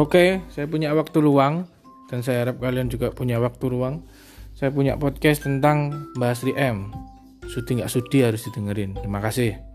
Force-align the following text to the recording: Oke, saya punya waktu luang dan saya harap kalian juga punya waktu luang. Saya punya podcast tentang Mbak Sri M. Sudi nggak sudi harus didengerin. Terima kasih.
Oke, 0.00 0.40
saya 0.48 0.64
punya 0.64 0.96
waktu 0.96 1.20
luang 1.20 1.68
dan 2.08 2.24
saya 2.24 2.48
harap 2.48 2.56
kalian 2.56 2.88
juga 2.88 3.12
punya 3.12 3.36
waktu 3.36 3.68
luang. 3.68 4.08
Saya 4.56 4.72
punya 4.72 4.96
podcast 4.96 5.44
tentang 5.44 6.08
Mbak 6.16 6.32
Sri 6.40 6.56
M. 6.56 6.88
Sudi 7.44 7.76
nggak 7.76 7.92
sudi 7.92 8.24
harus 8.24 8.40
didengerin. 8.48 8.96
Terima 8.96 9.20
kasih. 9.20 9.69